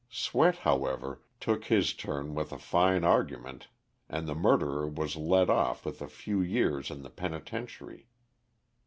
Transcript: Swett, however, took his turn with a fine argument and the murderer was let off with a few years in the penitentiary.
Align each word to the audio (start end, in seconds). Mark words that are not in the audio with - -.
Swett, 0.09 0.55
however, 0.55 1.21
took 1.39 1.65
his 1.65 1.93
turn 1.93 2.33
with 2.33 2.51
a 2.51 2.57
fine 2.57 3.03
argument 3.03 3.67
and 4.09 4.25
the 4.25 4.33
murderer 4.33 4.87
was 4.87 5.15
let 5.15 5.47
off 5.47 5.85
with 5.85 6.01
a 6.01 6.07
few 6.07 6.41
years 6.41 6.89
in 6.89 7.03
the 7.03 7.09
penitentiary. 7.11 8.07